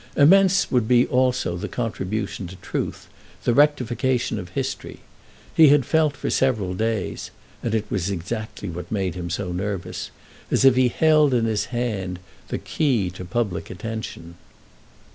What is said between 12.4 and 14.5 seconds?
the key to public attention.